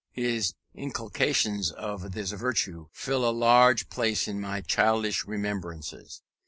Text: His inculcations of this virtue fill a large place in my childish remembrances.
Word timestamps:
His 0.13 0.55
inculcations 0.73 1.71
of 1.71 2.13
this 2.13 2.31
virtue 2.31 2.87
fill 2.91 3.23
a 3.23 3.29
large 3.29 3.87
place 3.91 4.27
in 4.27 4.41
my 4.41 4.61
childish 4.61 5.25
remembrances. 5.27 6.23